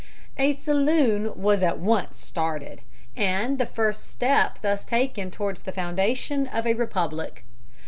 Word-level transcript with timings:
A 0.39 0.53
saloon 0.53 1.39
was 1.39 1.61
at 1.61 1.77
once 1.77 2.17
started, 2.25 2.81
and 3.15 3.59
the 3.59 3.67
first 3.67 4.09
step 4.09 4.57
thus 4.63 4.83
taken 4.83 5.29
towards 5.29 5.61
the 5.61 5.71
foundation 5.71 6.47
of 6.47 6.65
a 6.65 6.73
republic. 6.73 7.45